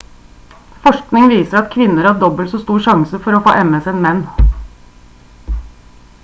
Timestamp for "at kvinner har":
1.59-2.17